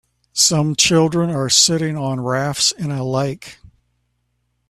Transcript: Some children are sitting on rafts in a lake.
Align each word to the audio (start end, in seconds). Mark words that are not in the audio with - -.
Some 0.33 0.75
children 0.75 1.29
are 1.29 1.47
sitting 1.47 1.95
on 1.95 2.19
rafts 2.21 2.71
in 2.71 2.89
a 2.89 3.03
lake. 3.05 3.59